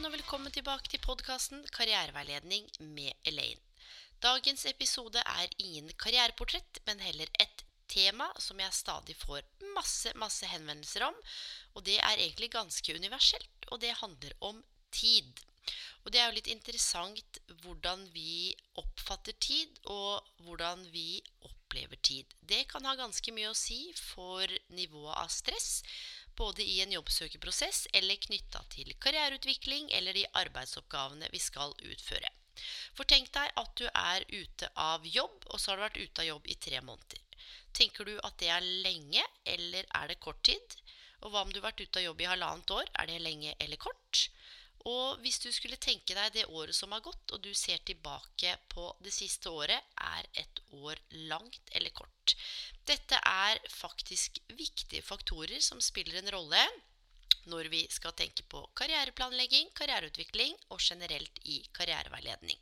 Alle 0.00 0.14
og 0.14 0.14
velkommen 0.16 0.52
tilbake 0.54 0.88
til 0.88 1.00
podkasten 1.04 1.58
Karriereveiledning 1.76 2.64
med 2.96 3.12
Elaine. 3.28 3.60
Dagens 4.24 4.62
episode 4.70 5.20
er 5.20 5.52
ingen 5.60 5.90
karriereportrett, 6.00 6.80
men 6.86 7.02
heller 7.04 7.28
et 7.36 7.60
tema 7.84 8.30
som 8.40 8.62
jeg 8.64 8.72
stadig 8.72 9.16
får 9.20 9.44
masse, 9.76 10.14
masse 10.16 10.48
henvendelser 10.48 11.04
om. 11.04 11.20
Og 11.74 11.84
det 11.84 11.98
er 11.98 12.16
egentlig 12.16 12.48
ganske 12.54 12.96
universelt, 12.96 13.68
og 13.68 13.82
det 13.84 13.92
handler 14.00 14.32
om 14.40 14.64
tid. 14.88 15.28
Og 16.06 16.14
det 16.14 16.22
er 16.22 16.30
jo 16.30 16.38
litt 16.38 16.48
interessant 16.48 17.42
hvordan 17.60 18.06
vi 18.14 18.54
oppfatter 18.80 19.36
tid, 19.36 19.82
og 19.84 20.24
hvordan 20.46 20.86
vi 20.94 21.20
opplever 21.44 22.00
tid. 22.00 22.24
Det 22.40 22.64
kan 22.72 22.88
ha 22.88 22.96
ganske 22.96 23.36
mye 23.36 23.52
å 23.52 23.58
si 23.58 23.82
for 24.00 24.48
nivået 24.72 25.20
av 25.20 25.28
stress, 25.28 25.82
både 26.36 26.64
i 26.64 26.80
en 26.84 26.92
jobbsøkerprosess 26.94 27.86
eller 27.96 28.20
knytta 28.26 28.62
til 28.74 28.92
karriereutvikling 29.02 29.90
eller 29.96 30.16
de 30.16 30.26
arbeidsoppgavene 30.42 31.30
vi 31.32 31.40
skal 31.42 31.74
utføre. 31.80 32.30
For 32.94 33.08
tenk 33.08 33.30
deg 33.34 33.52
at 33.62 33.74
du 33.80 33.86
er 33.88 34.26
ute 34.28 34.68
av 34.76 35.06
jobb, 35.06 35.46
og 35.48 35.60
så 35.60 35.72
har 35.72 35.78
du 35.78 35.84
vært 35.86 36.00
ute 36.00 36.22
av 36.24 36.28
jobb 36.28 36.48
i 36.52 36.56
tre 36.60 36.80
måneder. 36.84 37.22
Tenker 37.76 38.08
du 38.08 38.16
at 38.18 38.36
det 38.42 38.50
er 38.52 38.66
lenge, 38.84 39.22
eller 39.48 39.86
er 40.00 40.10
det 40.10 40.20
kort 40.20 40.42
tid? 40.44 40.76
Og 41.20 41.32
hva 41.32 41.44
om 41.44 41.52
du 41.52 41.60
har 41.60 41.70
vært 41.70 41.82
ute 41.84 42.00
av 42.00 42.06
jobb 42.08 42.20
i 42.24 42.28
halvannet 42.28 42.74
år? 42.76 42.90
Er 43.00 43.08
det 43.10 43.22
lenge 43.24 43.54
eller 43.60 43.80
kort? 43.80 44.26
Og 44.88 45.20
hvis 45.20 45.40
du 45.42 45.50
skulle 45.52 45.76
tenke 45.76 46.14
deg 46.16 46.32
det 46.32 46.46
året 46.48 46.76
som 46.76 46.92
har 46.94 47.02
gått, 47.04 47.34
og 47.34 47.42
du 47.44 47.50
ser 47.54 47.82
tilbake 47.84 48.54
på 48.72 48.86
det 49.04 49.12
siste 49.12 49.52
året, 49.52 49.90
er 50.00 50.28
et 50.40 50.62
år 50.80 51.00
langt 51.28 51.74
eller 51.76 51.92
kort? 51.92 52.36
Dette 52.88 53.18
er 53.20 53.60
faktisk 53.68 54.40
viktige 54.56 55.04
faktorer 55.04 55.60
som 55.60 55.82
spiller 55.84 56.22
en 56.22 56.32
rolle 56.32 56.62
når 57.50 57.70
vi 57.72 57.84
skal 57.92 58.14
tenke 58.16 58.44
på 58.52 58.62
karriereplanlegging, 58.76 59.70
karriereutvikling 59.76 60.56
og 60.70 60.80
generelt 60.80 61.40
i 61.48 61.60
karriereveiledning. 61.76 62.58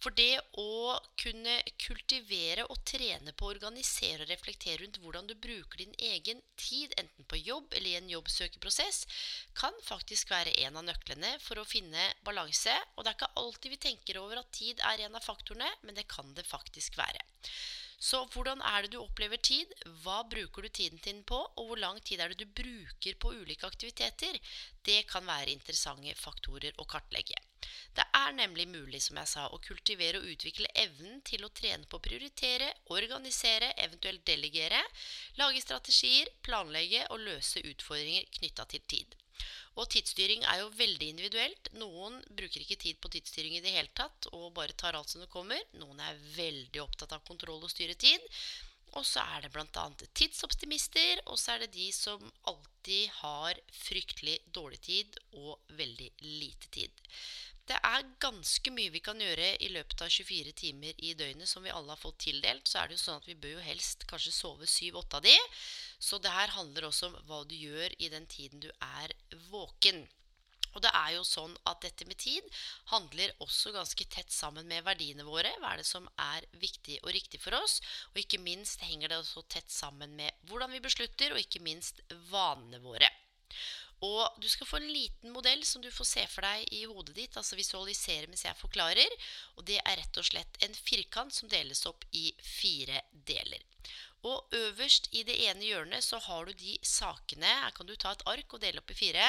For 0.00 0.16
det 0.16 0.40
å 0.56 0.96
kunne 1.20 1.58
kultivere 1.82 2.64
og 2.72 2.78
trene 2.88 3.34
på 3.36 3.44
å 3.44 3.50
organisere 3.52 4.24
og 4.24 4.30
reflektere 4.32 4.78
rundt 4.80 4.96
hvordan 5.02 5.26
du 5.28 5.34
bruker 5.36 5.82
din 5.82 5.92
egen 6.12 6.40
tid, 6.56 6.94
enten 6.96 7.26
på 7.28 7.40
jobb 7.40 7.76
eller 7.76 7.90
i 7.90 7.98
en 7.98 8.08
jobbsøkeprosess, 8.14 9.02
kan 9.60 9.76
faktisk 9.84 10.32
være 10.32 10.56
en 10.64 10.80
av 10.80 10.86
nøklene 10.88 11.34
for 11.44 11.60
å 11.60 11.68
finne 11.68 12.06
balanse. 12.24 12.72
Og 12.96 13.04
det 13.04 13.12
er 13.12 13.18
ikke 13.18 13.42
alltid 13.42 13.76
vi 13.76 13.82
tenker 13.84 14.22
over 14.22 14.40
at 14.40 14.50
tid 14.56 14.80
er 14.92 15.04
en 15.04 15.20
av 15.20 15.26
faktorene, 15.26 15.68
men 15.84 15.98
det 15.98 16.08
kan 16.08 16.32
det 16.38 16.48
faktisk 16.48 16.96
være. 17.00 17.20
Så 18.00 18.22
hvordan 18.32 18.62
er 18.64 18.86
det 18.86 18.94
du 18.94 19.02
opplever 19.02 19.36
tid? 19.44 19.68
Hva 20.00 20.22
bruker 20.24 20.64
du 20.64 20.72
tiden 20.72 21.02
din 21.04 21.20
på? 21.28 21.42
Og 21.60 21.68
hvor 21.68 21.80
lang 21.84 22.00
tid 22.00 22.24
er 22.24 22.32
det 22.32 22.40
du 22.40 22.48
bruker 22.62 23.20
på 23.20 23.36
ulike 23.36 23.68
aktiviteter? 23.68 24.40
Det 24.80 25.02
kan 25.12 25.28
være 25.28 25.52
interessante 25.52 26.16
faktorer 26.16 26.80
å 26.80 26.88
kartlegge. 26.88 27.36
Det 27.96 28.04
er 28.16 28.34
nemlig 28.36 28.66
mulig, 28.70 29.00
som 29.02 29.18
jeg 29.20 29.30
sa, 29.32 29.46
å 29.48 29.60
kultivere 29.64 30.20
og 30.20 30.28
utvikle 30.32 30.70
evnen 30.78 31.20
til 31.26 31.44
å 31.44 31.52
trene 31.54 31.86
på 31.90 31.98
å 31.98 32.04
prioritere, 32.04 32.68
organisere, 32.94 33.72
eventuelt 33.86 34.24
delegere, 34.26 34.82
lage 35.40 35.62
strategier, 35.64 36.30
planlegge 36.46 37.06
og 37.10 37.24
løse 37.26 37.62
utfordringer 37.72 38.30
knytta 38.38 38.68
til 38.70 38.86
tid. 38.94 39.18
Og 39.78 39.86
tidsstyring 39.92 40.42
er 40.50 40.62
jo 40.62 40.72
veldig 40.76 41.10
individuelt. 41.12 41.70
Noen 41.80 42.18
bruker 42.36 42.62
ikke 42.62 42.80
tid 42.82 42.98
på 43.00 43.10
tidsstyring 43.14 43.56
i 43.56 43.62
det 43.64 43.72
hele 43.74 43.92
tatt 43.96 44.28
og 44.34 44.50
bare 44.56 44.76
tar 44.76 44.98
alt 44.98 45.12
som 45.12 45.22
det 45.22 45.30
kommer. 45.32 45.62
Noen 45.80 46.02
er 46.04 46.18
veldig 46.34 46.82
opptatt 46.82 47.14
av 47.16 47.24
kontroll 47.28 47.62
og 47.62 47.72
styre 47.72 47.96
tid. 47.98 48.26
Og 48.98 49.06
så 49.06 49.22
er 49.36 49.44
det 49.44 49.52
bl.a. 49.54 49.84
tidsoptimister, 50.18 51.20
og 51.30 51.38
så 51.38 51.54
er 51.54 51.64
det 51.64 51.76
de 51.76 51.86
som 51.94 52.24
alltid 52.50 53.12
har 53.20 53.60
fryktelig 53.84 54.40
dårlig 54.50 54.80
tid 54.82 55.20
og 55.38 55.60
veldig 55.78 56.10
lite 56.26 56.72
tid. 56.74 57.04
Det 57.70 57.76
er 57.86 58.06
ganske 58.18 58.70
mye 58.74 58.90
vi 58.90 58.98
kan 59.04 59.20
gjøre 59.22 59.52
i 59.62 59.68
løpet 59.70 60.00
av 60.02 60.08
24 60.10 60.52
timer 60.58 60.96
i 61.06 61.12
døgnet 61.14 61.46
som 61.46 61.62
vi 61.62 61.70
alle 61.70 61.92
har 61.92 62.00
fått 62.00 62.24
tildelt. 62.24 62.66
Så 62.66 62.80
er 62.80 62.88
det 62.90 62.96
jo 62.96 63.02
sånn 63.04 63.20
at 63.20 63.28
vi 63.30 63.36
bør 63.38 63.60
jo 63.60 63.62
helst 63.62 64.06
kanskje 64.10 64.32
sove 64.34 64.66
7-8 64.66 65.20
av 65.20 65.22
de. 65.28 65.36
Så 66.02 66.18
det 66.18 66.32
her 66.34 66.50
handler 66.56 66.88
også 66.88 67.12
om 67.12 67.20
hva 67.28 67.44
du 67.46 67.54
gjør 67.54 67.94
i 68.02 68.10
den 68.10 68.26
tiden 68.26 68.64
du 68.64 68.66
er 68.74 69.14
våken. 69.52 70.02
Og 70.74 70.82
det 70.82 70.90
er 70.94 71.14
jo 71.14 71.22
sånn 71.26 71.54
at 71.70 71.78
dette 71.86 72.06
med 72.10 72.18
tid 72.18 72.46
handler 72.90 73.36
også 73.42 73.70
ganske 73.74 74.06
tett 74.10 74.34
sammen 74.34 74.66
med 74.70 74.84
verdiene 74.86 75.26
våre. 75.26 75.54
Hva 75.62 75.74
er 75.76 75.84
det 75.84 75.88
som 75.88 76.10
er 76.26 76.50
viktig 76.62 76.98
og 77.04 77.14
riktig 77.14 77.38
for 77.42 77.54
oss? 77.58 77.78
Og 78.10 78.22
ikke 78.24 78.42
minst 78.42 78.82
henger 78.86 79.14
det 79.14 79.22
også 79.22 79.46
tett 79.50 79.70
sammen 79.70 80.18
med 80.18 80.46
hvordan 80.50 80.74
vi 80.74 80.82
beslutter, 80.82 81.34
og 81.34 81.42
ikke 81.42 81.62
minst 81.62 82.02
vanene 82.34 82.82
våre. 82.82 83.10
Og 84.06 84.40
du 84.40 84.48
skal 84.48 84.68
få 84.68 84.78
en 84.80 84.92
liten 84.92 85.32
modell 85.34 85.60
som 85.68 85.82
du 85.84 85.90
får 85.92 86.08
se 86.08 86.22
for 86.32 86.46
deg 86.46 86.70
i 86.72 86.86
hodet 86.88 87.12
ditt, 87.16 87.36
altså 87.36 87.58
visualisere 87.58 88.30
mens 88.30 88.46
jeg 88.46 88.56
forklarer. 88.56 89.16
Og 89.58 89.66
det 89.68 89.80
er 89.82 90.00
rett 90.00 90.20
og 90.20 90.24
slett 90.24 90.60
en 90.64 90.76
firkant 90.76 91.34
som 91.36 91.50
deles 91.52 91.84
opp 91.90 92.06
i 92.16 92.30
fire 92.40 93.02
deler. 93.12 93.60
Og 94.28 94.52
øverst 94.52 95.08
i 95.16 95.22
det 95.24 95.36
ene 95.46 95.64
hjørnet 95.64 96.04
så 96.04 96.18
har 96.20 96.44
du 96.44 96.52
de 96.52 96.74
sakene 96.84 97.48
Her 97.62 97.72
kan 97.76 97.88
du 97.88 97.94
ta 97.96 98.12
et 98.12 98.24
ark 98.28 98.52
og 98.52 98.60
dele 98.60 98.82
opp 98.82 98.92
i 98.92 98.98
fire. 98.98 99.28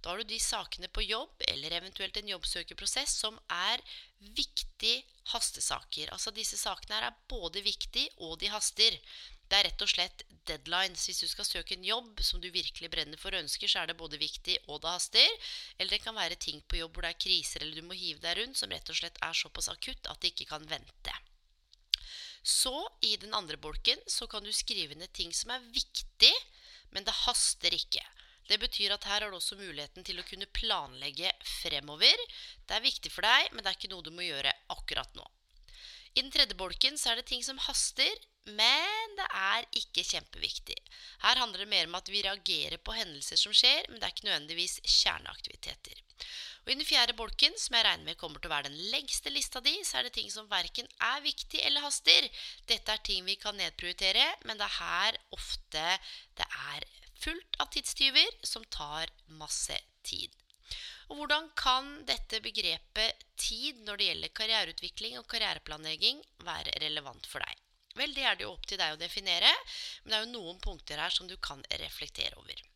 Da 0.00 0.12
har 0.12 0.22
du 0.22 0.30
de 0.30 0.38
sakene 0.40 0.88
på 0.88 1.04
jobb 1.04 1.44
eller 1.48 1.76
eventuelt 1.76 2.16
en 2.16 2.30
jobbsøkerprosess 2.32 3.18
som 3.20 3.36
er 3.52 3.84
viktig 4.36 4.94
hastesaker. 5.34 6.12
Altså 6.14 6.32
disse 6.32 6.56
sakene 6.60 6.96
her 6.96 7.10
er 7.10 7.20
både 7.28 7.60
viktige 7.64 8.08
og 8.16 8.38
de 8.40 8.48
haster. 8.52 8.96
Det 9.50 9.58
er 9.58 9.66
rett 9.66 9.82
og 9.82 9.90
slett 9.90 10.22
deadlines. 10.46 11.08
Hvis 11.08 11.24
du 11.24 11.28
skal 11.30 11.48
søke 11.48 11.74
en 11.74 11.86
jobb 11.86 12.20
som 12.22 12.42
du 12.42 12.46
virkelig 12.54 12.90
brenner 12.92 13.18
for 13.18 13.34
og 13.34 13.42
ønsker, 13.44 13.70
så 13.70 13.82
er 13.82 13.90
det 13.90 13.98
både 13.98 14.20
viktig 14.20 14.56
og 14.68 14.82
det 14.84 14.92
haster. 14.94 15.50
Eller 15.76 15.96
det 15.96 16.04
kan 16.04 16.14
være 16.14 16.38
ting 16.38 16.62
på 16.70 16.78
jobb 16.78 16.94
hvor 16.94 17.06
det 17.06 17.14
er 17.14 17.24
kriser 17.26 17.64
eller 17.64 17.80
du 17.80 17.88
må 17.88 17.98
hive 17.98 18.22
deg 18.22 18.38
rundt, 18.38 18.60
som 18.60 18.70
rett 18.70 18.92
og 18.92 19.00
slett 19.00 19.18
er 19.26 19.36
såpass 19.36 19.70
akutt 19.72 20.06
at 20.10 20.22
det 20.22 20.32
ikke 20.32 20.52
kan 20.52 20.66
vente. 20.70 21.16
Så 22.46 22.72
i 23.04 23.16
den 23.20 23.34
andre 23.36 23.58
bolken 23.60 24.00
så 24.08 24.30
kan 24.30 24.46
du 24.46 24.52
skrive 24.54 24.96
ned 24.96 25.12
ting 25.12 25.34
som 25.36 25.52
er 25.52 25.66
viktig, 25.74 26.32
men 26.94 27.04
det 27.04 27.18
haster 27.26 27.74
ikke. 27.74 28.04
Det 28.48 28.58
betyr 28.58 28.94
at 28.94 29.04
her 29.06 29.22
har 29.22 29.30
du 29.30 29.36
også 29.36 29.58
muligheten 29.60 30.06
til 30.06 30.18
å 30.18 30.26
kunne 30.26 30.48
planlegge 30.56 31.30
fremover. 31.60 32.24
Det 32.66 32.78
er 32.78 32.86
viktig 32.86 33.12
for 33.12 33.26
deg, 33.26 33.52
men 33.52 33.62
det 33.62 33.70
er 33.70 33.78
ikke 33.78 33.92
noe 33.92 34.06
du 34.06 34.10
må 34.14 34.24
gjøre 34.26 34.54
akkurat 34.74 35.12
nå. 35.18 35.26
I 36.16 36.24
den 36.24 36.32
tredje 36.34 36.56
bolken 36.58 36.96
så 36.98 37.12
er 37.12 37.20
det 37.20 37.28
ting 37.30 37.44
som 37.46 37.60
haster, 37.68 38.10
men 38.56 39.16
det 39.18 39.26
er 39.36 39.66
ikke 39.80 40.04
kjempeviktig. 40.06 40.76
Her 41.24 41.40
handler 41.42 41.64
det 41.64 41.70
mer 41.72 41.88
om 41.88 41.96
at 41.98 42.10
vi 42.12 42.22
reagerer 42.24 42.78
på 42.82 42.94
hendelser 42.96 43.40
som 43.40 43.54
skjer, 43.56 43.88
men 43.88 43.98
det 43.98 44.08
er 44.08 44.14
ikke 44.14 44.28
nødvendigvis 44.28 44.80
kjerneaktiviteter. 44.84 46.02
Og 46.64 46.72
I 46.72 46.76
den 46.76 46.84
fjerde 46.86 47.16
bolken, 47.16 47.54
som 47.58 47.76
jeg 47.76 47.86
regner 47.86 48.06
med 48.10 48.18
kommer 48.20 48.40
til 48.40 48.50
å 48.50 48.54
være 48.54 48.68
den 48.68 48.90
lengste 48.92 49.32
lista 49.32 49.62
di, 49.64 49.72
så 49.86 49.98
er 49.98 50.06
det 50.06 50.14
ting 50.18 50.28
som 50.32 50.48
verken 50.50 50.88
er 51.06 51.22
viktig 51.24 51.62
eller 51.64 51.86
haster. 51.86 52.28
Dette 52.68 52.92
er 52.94 53.04
ting 53.06 53.24
vi 53.24 53.38
kan 53.40 53.56
nedprioritere, 53.56 54.26
men 54.44 54.60
det 54.60 54.68
er 54.68 54.76
her 54.76 55.20
ofte 55.36 55.86
det 56.36 56.46
er 56.74 56.86
fullt 57.20 57.58
av 57.60 57.72
tidstyver 57.72 58.36
som 58.46 58.64
tar 58.72 59.12
masse 59.40 59.76
tid. 60.06 60.36
Og 61.10 61.18
Hvordan 61.18 61.48
kan 61.58 61.88
dette 62.06 62.38
begrepet 62.44 63.24
tid 63.40 63.80
når 63.86 63.98
det 63.98 64.06
gjelder 64.10 64.36
karriereutvikling 64.40 65.18
og 65.18 65.26
karriereplanlegging 65.32 66.22
være 66.46 66.76
relevant 66.84 67.26
for 67.26 67.42
deg? 67.42 67.69
Vel, 68.00 68.16
det 68.16 68.24
er 68.24 68.40
det 68.40 68.48
jo 68.48 68.54
opp 68.56 68.66
til 68.66 68.80
deg 68.80 68.96
å 68.96 69.00
definere, 69.00 69.52
men 70.02 70.12
det 70.12 70.18
er 70.18 70.26
jo 70.26 70.34
noen 70.34 70.60
punkter 70.64 71.02
her 71.04 71.12
som 71.12 71.28
du 71.28 71.36
kan 71.36 71.60
reflektere 71.82 72.40
over. 72.40 72.66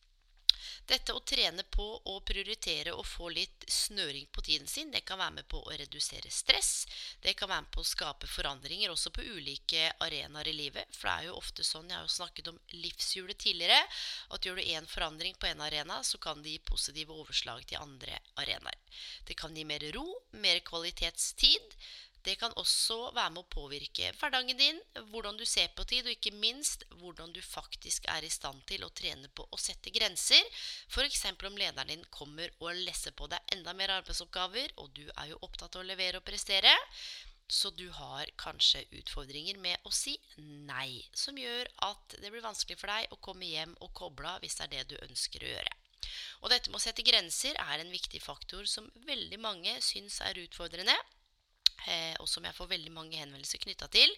Dette 0.84 1.14
å 1.16 1.20
trene 1.24 1.62
på 1.72 1.84
å 2.12 2.18
prioritere 2.28 2.92
å 2.92 3.02
få 3.08 3.30
litt 3.32 3.64
snøring 3.72 4.26
på 4.28 4.42
tiden 4.44 4.68
sin, 4.68 4.90
det 4.92 5.00
kan 5.08 5.16
være 5.16 5.38
med 5.38 5.46
på 5.48 5.62
å 5.64 5.72
redusere 5.72 6.28
stress. 6.28 6.84
Det 7.24 7.32
kan 7.38 7.48
være 7.48 7.64
med 7.64 7.72
på 7.72 7.80
å 7.80 7.88
skape 7.88 8.28
forandringer 8.28 8.92
også 8.92 9.12
på 9.16 9.24
ulike 9.24 9.86
arenaer 10.04 10.50
i 10.52 10.56
livet. 10.58 10.92
For 10.92 11.08
det 11.08 11.14
er 11.14 11.30
jo 11.30 11.38
ofte 11.40 11.64
sånn, 11.64 11.88
jeg 11.88 11.96
har 11.96 12.04
jo 12.04 12.12
snakket 12.18 12.52
om 12.52 12.60
livshjulet 12.76 13.40
tidligere, 13.40 13.80
at 14.36 14.44
gjør 14.44 14.60
du 14.60 14.72
én 14.76 14.88
forandring 14.90 15.40
på 15.40 15.48
en 15.48 15.64
arena, 15.64 16.02
så 16.04 16.20
kan 16.20 16.44
det 16.44 16.52
gi 16.52 16.64
positive 16.68 17.16
overslag 17.16 17.64
til 17.64 17.80
andre 17.80 18.20
arenaer. 18.44 19.00
Det 19.24 19.40
kan 19.40 19.56
gi 19.56 19.64
mer 19.64 19.88
ro, 19.96 20.04
mer 20.36 20.60
kvalitetstid. 20.68 21.78
Det 22.24 22.38
kan 22.40 22.54
også 22.56 23.10
være 23.12 23.34
med 23.34 23.42
å 23.42 23.50
påvirke 23.52 24.08
hverdagen 24.16 24.56
din, 24.56 24.78
hvordan 25.12 25.36
du 25.36 25.44
ser 25.44 25.68
på 25.76 25.84
tid, 25.88 26.06
og 26.06 26.14
ikke 26.14 26.32
minst 26.40 26.86
hvordan 27.02 27.34
du 27.36 27.40
faktisk 27.44 28.06
er 28.08 28.24
i 28.24 28.32
stand 28.32 28.62
til 28.70 28.86
å 28.86 28.92
trene 28.96 29.28
på 29.28 29.44
å 29.52 29.60
sette 29.60 29.92
grenser. 29.92 30.40
F.eks. 30.88 31.26
om 31.34 31.58
lederen 31.60 31.92
din 31.92 32.06
kommer 32.08 32.48
og 32.62 32.80
lesser 32.86 33.12
på 33.12 33.28
deg 33.28 33.52
enda 33.52 33.74
mer 33.76 33.92
arbeidsoppgaver, 33.98 34.72
og 34.80 34.88
du 34.96 35.04
er 35.04 35.34
jo 35.34 35.40
opptatt 35.44 35.76
av 35.76 35.84
å 35.84 35.88
levere 35.90 36.22
og 36.22 36.24
prestere. 36.24 36.72
Så 37.44 37.68
du 37.76 37.90
har 37.92 38.30
kanskje 38.40 38.86
utfordringer 38.96 39.58
med 39.60 39.84
å 39.84 39.92
si 39.92 40.14
nei, 40.40 41.04
som 41.12 41.36
gjør 41.36 41.68
at 41.84 42.16
det 42.22 42.30
blir 42.32 42.44
vanskelig 42.44 42.78
for 42.80 42.88
deg 42.88 43.12
å 43.12 43.20
komme 43.20 43.50
hjem 43.50 43.74
og 43.84 43.92
koble 43.92 44.30
av 44.30 44.40
hvis 44.40 44.56
det 44.56 44.64
er 44.64 44.72
det 44.78 44.94
du 44.94 45.02
ønsker 45.04 45.44
å 45.44 45.52
gjøre. 45.52 45.74
Og 46.40 46.48
dette 46.52 46.72
med 46.72 46.80
å 46.80 46.84
sette 46.86 47.04
grenser 47.04 47.60
er 47.60 47.82
en 47.82 47.92
viktig 47.92 48.22
faktor 48.24 48.64
som 48.68 48.88
veldig 49.04 49.40
mange 49.44 49.76
syns 49.84 50.22
er 50.24 50.40
utfordrende. 50.40 50.96
Eh, 51.84 52.14
og 52.22 52.28
som 52.30 52.44
jeg 52.46 52.56
får 52.56 52.70
veldig 52.70 52.92
mange 52.94 53.18
henvendelser 53.20 53.60
knytta 53.60 53.90
til. 53.92 54.12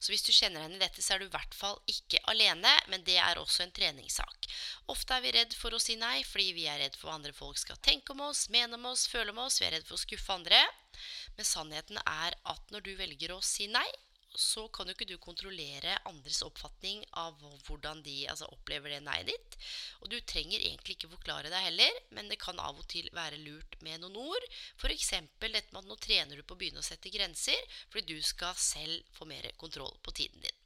Så 0.00 0.12
hvis 0.12 0.24
du 0.24 0.32
kjenner 0.32 0.64
henne 0.64 0.78
i 0.78 0.82
dette, 0.82 1.02
så 1.04 1.14
er 1.14 1.20
du 1.20 1.26
i 1.26 1.32
hvert 1.34 1.56
fall 1.56 1.76
ikke 1.90 2.22
alene, 2.32 2.72
men 2.92 3.04
det 3.04 3.18
er 3.20 3.40
også 3.40 3.66
en 3.66 3.74
treningssak. 3.76 4.48
Ofte 4.92 5.16
er 5.18 5.24
vi 5.24 5.34
redd 5.36 5.56
for 5.58 5.76
å 5.76 5.82
si 5.82 5.98
nei 6.00 6.22
fordi 6.24 6.54
vi 6.56 6.68
er 6.70 6.80
redd 6.80 6.96
for 6.96 7.10
hva 7.10 7.18
andre 7.18 7.34
folk 7.36 7.60
skal 7.60 7.80
tenke 7.84 8.14
om 8.14 8.24
oss, 8.30 8.46
mene 8.54 8.78
om 8.78 8.88
oss, 8.92 9.04
føle 9.10 9.34
om 9.34 9.42
oss. 9.44 9.60
Vi 9.60 9.68
er 9.68 9.76
redd 9.76 9.88
for 9.88 9.98
å 9.98 10.04
skuffe 10.04 10.38
andre. 10.38 10.62
Men 11.36 11.48
sannheten 11.48 12.00
er 12.04 12.36
at 12.52 12.72
når 12.72 12.88
du 12.88 12.94
velger 12.98 13.36
å 13.36 13.42
si 13.44 13.68
nei, 13.70 13.86
så 14.38 14.66
kan 14.68 14.86
jo 14.88 14.94
ikke 14.94 15.08
du 15.08 15.16
kontrollere 15.22 15.96
andres 16.08 16.40
oppfatning 16.46 17.02
av 17.18 17.40
hvordan 17.66 18.02
de 18.06 18.16
altså, 18.30 18.48
opplever 18.54 18.94
det 18.94 19.00
nei-et 19.04 19.30
ditt. 19.32 19.58
Og 20.00 20.12
du 20.12 20.18
trenger 20.20 20.60
egentlig 20.60 20.96
ikke 20.96 21.12
forklare 21.16 21.50
deg 21.52 21.66
heller, 21.66 21.98
men 22.16 22.30
det 22.30 22.40
kan 22.42 22.60
av 22.62 22.78
og 22.78 22.86
til 22.90 23.10
være 23.16 23.40
lurt 23.42 23.76
med 23.84 24.02
noen 24.04 24.20
ord. 24.22 24.48
F.eks. 24.78 25.12
dette 25.40 25.72
med 25.72 25.82
at 25.82 25.90
nå 25.90 25.98
trener 26.00 26.38
du 26.38 26.44
på 26.44 26.56
å 26.56 26.60
begynne 26.60 26.82
å 26.82 26.86
sette 26.86 27.12
grenser, 27.12 27.58
fordi 27.90 28.16
du 28.16 28.24
skal 28.24 28.54
selv 28.56 29.02
få 29.16 29.28
mer 29.28 29.50
kontroll 29.60 29.96
på 30.04 30.14
tiden 30.22 30.40
din. 30.46 30.56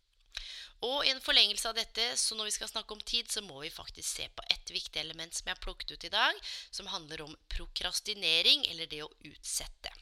Og 0.84 1.06
i 1.06 1.12
en 1.14 1.22
forlengelse 1.22 1.70
av 1.70 1.78
dette, 1.78 2.10
så 2.20 2.36
når 2.36 2.50
vi 2.50 2.56
skal 2.58 2.68
snakke 2.68 2.92
om 2.92 3.00
tid, 3.00 3.30
så 3.32 3.40
må 3.44 3.62
vi 3.62 3.72
faktisk 3.72 4.08
se 4.18 4.26
på 4.28 4.44
et 4.52 4.72
viktig 4.74 5.00
element 5.00 5.32
som 5.32 5.48
jeg 5.48 5.56
har 5.56 5.64
plukket 5.64 5.94
ut 5.94 6.08
i 6.10 6.12
dag, 6.12 6.40
som 6.68 6.90
handler 6.92 7.24
om 7.24 7.36
prokrastinering, 7.54 8.66
eller 8.68 8.90
det 8.90 9.00
å 9.06 9.12
utsette. 9.30 9.94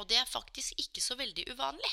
Og 0.00 0.08
det 0.08 0.18
er 0.20 0.28
faktisk 0.28 0.78
ikke 0.80 1.02
så 1.04 1.16
veldig 1.18 1.44
uvanlig. 1.52 1.90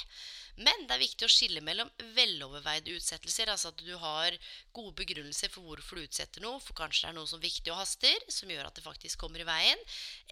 Men 0.60 0.86
det 0.88 0.96
er 0.96 1.02
viktig 1.04 1.28
å 1.28 1.32
skille 1.32 1.64
mellom 1.64 1.90
veloverveide 2.18 2.96
utsettelser, 2.98 3.52
altså 3.52 3.72
at 3.72 3.84
du 3.84 3.94
har 4.02 4.36
gode 4.76 4.96
begrunnelser 5.00 5.52
for 5.54 5.64
hvorfor 5.64 6.00
du 6.00 6.08
utsetter 6.08 6.44
noe, 6.44 6.60
for 6.64 6.76
kanskje 6.78 7.06
det 7.06 7.12
er 7.14 7.18
noe 7.20 7.30
som 7.32 7.40
er 7.40 7.48
viktig 7.48 7.72
og 7.72 7.80
haster, 7.80 8.26
som 8.28 8.52
gjør 8.52 8.68
at 8.68 8.80
det 8.80 8.86
faktisk 8.86 9.24
kommer 9.24 9.44
i 9.44 9.48
veien, 9.48 9.84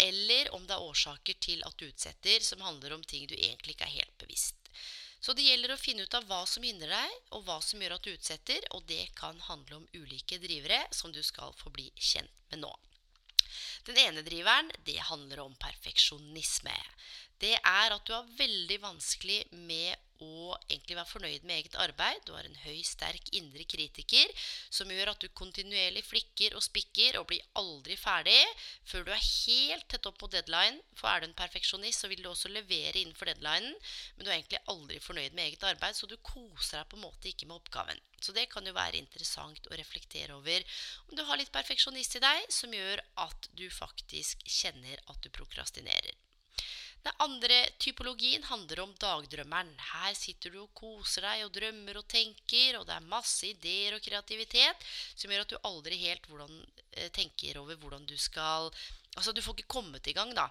eller 0.07 0.51
om 0.57 0.67
det 0.67 0.75
er 0.75 0.87
årsaker 0.87 1.39
til 1.43 1.63
at 1.67 1.77
du 1.79 1.87
utsetter 1.87 2.43
som 2.43 2.63
handler 2.65 2.97
om 2.97 3.05
ting 3.07 3.27
du 3.27 3.37
egentlig 3.37 3.77
ikke 3.77 3.87
er 3.87 3.99
helt 4.01 4.17
bevisst. 4.19 4.59
Så 5.19 5.33
det 5.33 5.47
gjelder 5.47 5.73
å 5.73 5.79
finne 5.79 6.05
ut 6.05 6.13
av 6.17 6.27
hva 6.29 6.43
som 6.47 6.63
hindrer 6.63 6.91
deg, 6.93 7.15
og 7.35 7.47
hva 7.47 7.57
som 7.63 7.81
gjør 7.81 7.95
at 7.95 8.05
du 8.05 8.11
utsetter, 8.13 8.67
og 8.75 8.83
det 8.89 9.07
kan 9.17 9.39
handle 9.47 9.79
om 9.81 9.87
ulike 9.95 10.37
drivere 10.43 10.83
som 10.93 11.11
du 11.15 11.23
skal 11.25 11.55
få 11.57 11.71
bli 11.73 11.89
kjent 11.95 12.43
med 12.51 12.61
nå. 12.63 12.73
Den 13.87 13.99
ene 14.03 14.23
driveren, 14.25 14.71
det 14.85 14.99
handler 15.09 15.45
om 15.45 15.55
perfeksjonisme 15.61 16.75
det 17.41 17.53
er 17.61 17.93
at 17.93 18.05
du 18.05 18.15
har 18.15 18.35
veldig 18.37 18.81
vanskelig 18.81 19.43
med 19.53 19.95
å 20.25 20.55
egentlig 20.65 20.95
være 20.97 21.09
fornøyd 21.11 21.43
med 21.45 21.59
eget 21.59 21.75
arbeid. 21.77 22.23
Du 22.25 22.31
har 22.33 22.47
en 22.47 22.55
høy, 22.63 22.79
sterk 22.81 23.27
indre 23.37 23.61
kritiker 23.69 24.31
som 24.73 24.89
gjør 24.89 25.11
at 25.11 25.21
du 25.21 25.27
kontinuerlig 25.37 26.01
flikker 26.07 26.55
og 26.57 26.65
spikker 26.65 27.19
og 27.19 27.27
blir 27.29 27.43
aldri 27.61 27.93
ferdig 28.01 28.39
før 28.89 29.05
du 29.05 29.11
er 29.13 29.21
helt 29.21 29.85
tett 29.93 30.09
opp 30.09 30.17
på 30.23 30.31
deadline. 30.33 30.81
For 30.97 31.11
er 31.11 31.21
du 31.21 31.29
en 31.29 31.37
perfeksjonist, 31.37 32.01
så 32.01 32.09
vil 32.09 32.25
du 32.25 32.31
også 32.31 32.49
levere 32.49 32.97
innenfor 32.97 33.29
deadlinen, 33.29 33.77
men 34.17 34.25
du 34.25 34.31
er 34.31 34.39
egentlig 34.39 34.63
aldri 34.73 34.97
fornøyd 35.05 35.37
med 35.37 35.45
eget 35.45 35.69
arbeid, 35.69 35.99
så 35.99 36.09
du 36.09 36.17
koser 36.17 36.81
deg 36.81 36.89
på 36.89 36.97
en 36.97 37.05
måte 37.05 37.29
ikke 37.29 37.45
med 37.45 37.59
oppgaven. 37.59 38.01
Så 38.17 38.33
det 38.33 38.47
kan 38.49 38.65
jo 38.65 38.73
være 38.73 38.97
interessant 38.97 39.69
å 39.69 39.77
reflektere 39.77 40.33
over 40.33 40.65
om 41.05 41.13
du 41.13 41.21
har 41.29 41.37
litt 41.37 41.53
perfeksjonist 41.53 42.17
i 42.17 42.23
deg 42.23 42.49
som 42.49 42.73
gjør 42.73 43.05
at 43.21 43.49
du 43.53 43.67
faktisk 43.77 44.43
kjenner 44.45 44.99
at 45.07 45.21
du 45.23 45.29
prokrastinerer. 45.33 46.15
Den 47.05 47.23
andre 47.23 47.57
typologien 47.79 48.43
handler 48.49 48.81
om 48.83 48.93
dagdrømmeren. 48.99 49.69
Her 49.93 50.13
sitter 50.17 50.51
du 50.51 50.63
og 50.65 50.73
koser 50.75 51.23
deg 51.23 51.45
og 51.45 51.53
drømmer 51.55 52.01
og 52.01 52.07
tenker, 52.11 52.79
og 52.79 52.87
det 52.89 52.97
er 52.97 53.11
masse 53.13 53.47
ideer 53.47 53.95
og 53.95 54.03
kreativitet 54.03 54.87
som 55.13 55.31
gjør 55.31 55.45
at 55.45 55.53
du 55.53 55.67
aldri 55.69 55.99
helt 56.01 56.27
hvordan, 56.27 56.57
eh, 56.97 57.11
tenker 57.15 57.61
over 57.63 57.79
hvordan 57.79 58.07
du 58.09 58.17
skal 58.17 58.71
Altså, 59.17 59.31
du 59.33 59.41
får 59.41 59.55
ikke 59.55 59.73
kommet 59.73 60.05
i 60.05 60.13
gang, 60.13 60.29
da 60.37 60.45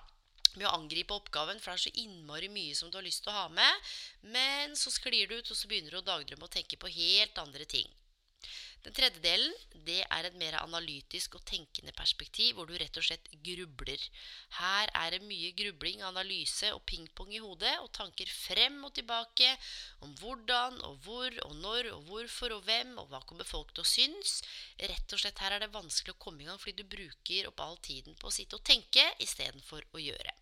med 0.56 0.66
å 0.68 0.74
angripe 0.76 1.14
oppgaven, 1.16 1.60
for 1.60 1.72
det 1.72 1.76
er 1.76 1.84
så 1.84 2.02
innmari 2.02 2.48
mye 2.52 2.74
som 2.76 2.90
du 2.90 2.98
har 2.98 3.04
lyst 3.06 3.24
til 3.24 3.32
å 3.32 3.36
ha 3.36 3.46
med. 3.52 3.92
Men 4.34 4.76
så 4.78 4.92
sklir 4.92 5.28
du 5.28 5.36
ut, 5.36 5.50
og 5.50 5.58
så 5.58 5.68
begynner 5.70 5.94
du 5.94 6.00
å 6.00 6.06
dagdrømme 6.06 6.48
og 6.48 6.52
tenke 6.52 6.78
på 6.80 6.92
helt 6.92 7.38
andre 7.42 7.68
ting. 7.68 7.88
Den 8.86 8.94
tredje 8.94 9.18
delen 9.18 9.54
det 9.86 10.02
er 10.02 10.26
et 10.28 10.36
mer 10.38 10.54
analytisk 10.60 11.34
og 11.38 11.42
tenkende 11.46 11.90
perspektiv, 11.94 12.54
hvor 12.54 12.68
du 12.68 12.74
rett 12.78 12.98
og 12.98 13.06
slett 13.06 13.26
grubler. 13.48 14.02
Her 14.60 14.92
er 15.00 15.16
det 15.16 15.26
mye 15.26 15.50
grubling, 15.58 16.04
analyse 16.06 16.70
og 16.74 16.84
pingpong 16.86 17.32
i 17.34 17.42
hodet, 17.42 17.72
og 17.82 17.90
tanker 17.98 18.30
frem 18.30 18.78
og 18.86 18.94
tilbake 18.94 19.50
om 20.06 20.14
hvordan 20.20 20.78
og 20.86 21.02
hvor 21.02 21.38
og 21.48 21.58
når 21.64 21.90
og 21.96 22.06
hvorfor 22.12 22.54
og 22.60 22.64
hvem, 22.68 22.94
og 23.02 23.10
hva 23.10 23.24
kommer 23.26 23.48
folk 23.48 23.74
til 23.74 23.82
å 23.82 23.90
synes. 23.96 24.38
Rett 24.78 25.18
og 25.18 25.22
slett 25.22 25.42
her 25.42 25.58
er 25.58 25.66
det 25.66 25.74
vanskelig 25.74 26.14
å 26.14 26.22
komme 26.22 26.46
i 26.46 26.50
gang 26.50 26.62
fordi 26.62 26.82
du 26.82 26.96
bruker 26.96 27.50
opp 27.50 27.62
all 27.66 27.78
tiden 27.82 28.14
på 28.18 28.30
å 28.30 28.36
sitte 28.38 28.58
og 28.58 28.66
tenke 28.70 29.10
istedenfor 29.22 29.86
å 29.94 30.02
gjøre. 30.02 30.38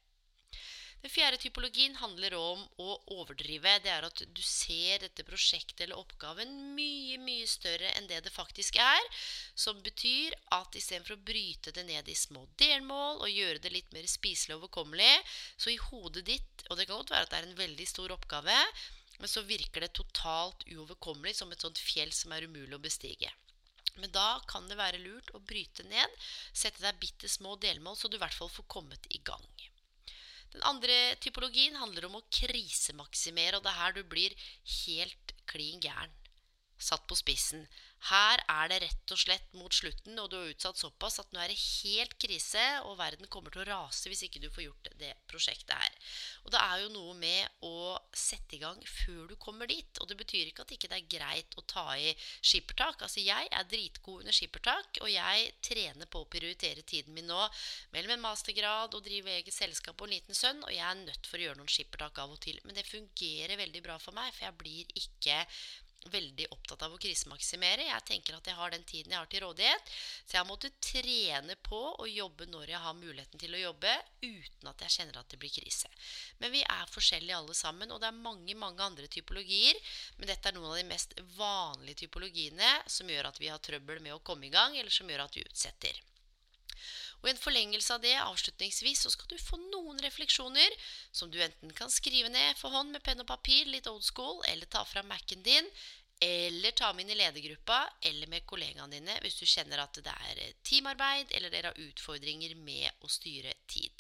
Den 1.03 1.13
fjerde 1.13 1.39
typologien 1.43 1.97
handler 2.01 2.37
om 2.39 2.63
å 2.81 2.95
overdrive. 3.17 3.75
Det 3.85 3.91
er 3.93 4.07
at 4.07 4.23
du 4.25 4.41
ser 4.45 5.03
dette 5.03 5.27
prosjektet 5.27 5.85
eller 5.85 6.01
oppgaven 6.01 6.53
mye, 6.77 7.19
mye 7.21 7.47
større 7.51 7.91
enn 7.99 8.09
det 8.11 8.23
det 8.25 8.33
faktisk 8.33 8.79
er. 8.81 9.11
Som 9.55 9.83
betyr 9.85 10.37
at 10.57 10.79
istedenfor 10.79 11.19
å 11.19 11.25
bryte 11.29 11.75
det 11.77 11.85
ned 11.91 12.09
i 12.09 12.17
små 12.19 12.47
delmål 12.61 13.21
og 13.25 13.35
gjøre 13.35 13.61
det 13.65 13.75
litt 13.75 13.93
mer 13.97 14.09
spiselig 14.11 14.57
og 14.57 14.65
overkommelig, 14.65 15.13
så 15.57 15.73
i 15.75 15.81
hodet 15.91 16.25
ditt 16.31 16.67
Og 16.71 16.79
det 16.79 16.87
kan 16.89 16.97
godt 16.97 17.11
være 17.13 17.27
at 17.27 17.33
det 17.33 17.39
er 17.43 17.47
en 17.51 17.59
veldig 17.59 17.85
stor 17.87 18.13
oppgave, 18.15 18.55
men 19.19 19.31
så 19.31 19.43
virker 19.45 19.85
det 19.85 19.93
totalt 19.99 20.65
uoverkommelig 20.71 21.37
som 21.37 21.53
et 21.53 21.61
sånt 21.61 21.79
fjell 21.79 22.13
som 22.17 22.33
er 22.33 22.47
umulig 22.49 22.79
å 22.79 22.83
bestige. 22.83 23.31
Men 24.01 24.11
da 24.15 24.41
kan 24.51 24.67
det 24.71 24.79
være 24.81 25.03
lurt 25.05 25.31
å 25.37 25.43
bryte 25.45 25.85
ned, 25.87 26.17
sette 26.53 26.83
deg 26.83 26.99
bitte 27.03 27.31
små 27.31 27.55
delmål, 27.63 27.99
så 27.99 28.09
du 28.09 28.17
i 28.19 28.23
hvert 28.25 28.35
fall 28.35 28.51
får 28.51 28.67
kommet 28.77 29.07
i 29.15 29.21
gang. 29.23 29.45
Den 30.55 30.63
andre 30.71 30.99
typologien 31.23 31.75
handler 31.81 32.07
om 32.09 32.21
å 32.21 32.27
krisemaksimere, 32.33 33.59
og 33.59 33.65
det 33.65 33.73
er 33.73 33.81
her 33.81 33.97
du 33.97 34.05
blir 34.07 34.37
helt 34.85 35.35
klin 35.51 35.83
gæren. 35.83 36.13
Satt 36.79 37.05
på 37.11 37.17
spissen. 37.19 37.65
Her 38.11 38.43
er 38.51 38.69
det 38.69 38.81
rett 38.83 39.13
og 39.15 39.19
slett 39.19 39.55
mot 39.57 39.73
slutten, 39.73 40.19
og 40.21 40.29
du 40.31 40.37
er 40.37 40.51
utsatt 40.53 40.79
såpass 40.79 41.21
at 41.23 41.31
nå 41.33 41.41
er 41.41 41.51
det 41.51 41.59
helt 41.59 42.15
krise, 42.21 42.65
og 42.85 42.99
verden 43.01 43.31
kommer 43.33 43.55
til 43.55 43.65
å 43.65 43.69
rase 43.71 44.11
hvis 44.11 44.27
ikke 44.27 44.43
du 44.43 44.51
får 44.53 44.67
gjort 44.67 44.91
det 45.01 45.15
prosjektet 45.31 45.75
her. 45.75 45.97
Og 46.45 46.53
det 46.55 46.61
er 46.61 46.83
jo 46.85 46.93
noe 46.95 47.15
med 47.19 47.65
å 47.65 47.74
sette 48.25 48.57
i 48.57 48.61
gang 48.63 48.81
før 48.89 49.29
du 49.31 49.37
kommer 49.41 49.69
dit. 49.71 50.01
Og 50.01 50.09
det 50.11 50.17
betyr 50.21 50.49
ikke 50.49 50.65
at 50.65 50.73
det 50.73 50.79
ikke 50.79 50.93
er 50.97 51.09
greit 51.17 51.59
å 51.61 51.65
ta 51.69 51.87
i 52.01 52.13
skippertak. 52.41 53.05
Altså, 53.05 53.23
jeg 53.25 53.51
er 53.51 53.69
dritgod 53.71 54.25
under 54.25 54.37
skippertak, 54.37 55.01
og 55.03 55.11
jeg 55.13 55.53
trener 55.65 56.11
på 56.11 56.25
å 56.25 56.31
prioritere 56.31 56.87
tiden 56.87 57.15
min 57.17 57.29
nå 57.31 57.41
mellom 57.95 58.17
en 58.17 58.25
mastergrad 58.25 58.95
og 58.97 59.05
drive 59.07 59.33
eget 59.39 59.55
selskap 59.55 60.01
og 60.01 60.09
en 60.09 60.17
liten 60.17 60.39
sønn, 60.39 60.63
og 60.65 60.73
jeg 60.73 60.85
er 60.85 61.01
nødt 61.05 61.31
for 61.31 61.41
å 61.41 61.47
gjøre 61.49 61.61
noen 61.61 61.75
skippertak 61.77 62.21
av 62.25 62.35
og 62.35 62.43
til. 62.45 62.61
Men 62.65 62.77
det 62.79 62.89
fungerer 62.89 63.61
veldig 63.61 63.85
bra 63.85 63.99
for 64.03 64.17
meg, 64.17 64.33
for 64.35 64.49
jeg 64.49 64.61
blir 64.61 64.99
ikke 65.05 65.41
veldig 66.13 66.47
opptatt 66.55 66.85
av 66.87 66.95
å 66.95 67.01
krisemaksimere. 67.01 67.87
Jeg 67.89 68.07
tenker 68.09 68.37
at 68.37 68.49
jeg 68.49 68.59
har 68.59 68.73
den 68.75 68.85
tiden 68.89 69.15
jeg 69.15 69.21
har 69.21 69.31
til 69.33 69.45
rådighet. 69.45 69.93
Så 70.25 70.37
jeg 70.37 70.41
har 70.41 70.49
måttet 70.49 70.79
trene 70.85 71.57
på 71.65 71.81
å 72.01 72.09
jobbe 72.11 72.49
når 72.51 72.75
jeg 72.75 72.83
har 72.85 72.97
muligheten 72.99 73.41
til 73.41 73.57
å 73.57 73.63
jobbe, 73.63 73.95
uten 74.23 74.71
at 74.71 74.87
jeg 74.87 74.97
kjenner 74.99 75.21
at 75.21 75.31
det 75.33 75.41
blir 75.43 75.55
krise. 75.55 75.91
Men 76.41 76.55
vi 76.55 76.65
er 76.65 76.95
forskjellige 76.95 77.41
alle 77.41 77.59
sammen, 77.59 77.93
og 77.93 78.03
det 78.03 78.11
er 78.11 78.25
mange 78.25 78.57
mange 78.59 78.85
andre 78.85 79.11
typologier. 79.11 79.79
Men 80.19 80.31
dette 80.31 80.51
er 80.51 80.57
noen 80.57 80.73
av 80.73 80.81
de 80.81 80.89
mest 80.89 81.15
vanlige 81.37 82.05
typologiene 82.05 82.77
som 82.91 83.11
gjør 83.11 83.31
at 83.31 83.41
vi 83.43 83.53
har 83.53 83.63
trøbbel 83.63 84.03
med 84.05 84.17
å 84.17 84.23
komme 84.25 84.49
i 84.49 84.55
gang, 84.55 84.77
eller 84.79 84.93
som 84.93 85.11
gjør 85.11 85.27
at 85.27 85.39
vi 85.39 85.47
utsetter. 85.47 86.03
Og 87.25 87.31
I 87.31 87.33
en 87.33 87.41
forlengelse 87.41 87.95
av 87.97 88.03
det 88.05 88.13
avslutningsvis, 88.21 89.07
så 89.07 89.11
skal 89.11 89.31
du 89.33 89.41
få 89.41 89.57
noen 89.73 89.97
refleksjoner 90.05 90.77
som 91.09 91.31
du 91.33 91.39
enten 91.41 91.73
kan 91.73 91.89
skrive 91.89 92.29
ned 92.29 92.59
for 92.61 92.69
hånd 92.77 92.93
med 92.93 93.01
penn 93.03 93.25
og 93.25 93.31
papir, 93.31 93.65
litt 93.65 93.89
old 93.89 94.05
school, 94.05 94.43
eller 94.53 94.69
ta 94.69 94.85
fra 94.85 95.01
Mac-en 95.09 95.43
din, 95.43 95.71
Eller 96.21 96.71
ta 96.71 96.93
med 96.93 97.05
inn 97.05 97.11
i 97.11 97.17
ledergruppa 97.19 97.81
eller 98.01 98.31
med 98.31 98.47
kollegaene 98.47 98.95
dine 98.95 99.17
hvis 99.21 99.35
du 99.41 99.45
kjenner 99.51 99.83
at 99.83 99.99
det 99.99 100.13
er 100.31 100.55
teamarbeid 100.63 101.33
eller 101.35 101.51
dere 101.51 101.73
har 101.73 101.81
utfordringer 101.89 102.55
med 102.55 103.03
å 103.03 103.11
styre 103.11 103.53
tid. 103.67 103.91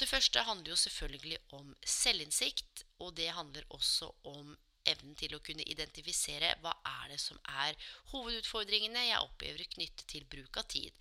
Det 0.00 0.08
første 0.08 0.42
handler 0.42 0.72
jo 0.72 0.80
selvfølgelig 0.80 1.38
om 1.52 1.74
selvinnsikt, 1.86 2.86
og 2.98 3.14
det 3.20 3.28
handler 3.36 3.68
også 3.68 4.08
om 4.24 4.56
evnen 4.90 5.14
til 5.18 5.34
å 5.36 5.42
kunne 5.44 5.66
identifisere 5.70 6.54
hva 6.62 6.74
er 6.90 7.14
det 7.14 7.20
som 7.22 7.38
er 7.64 7.78
hovedutfordringene 8.12 9.06
jeg 9.08 9.22
opplever 9.22 9.70
knyttet 9.76 10.06
til 10.10 10.26
bruk 10.30 10.60
av 10.60 10.68
tid. 10.70 10.92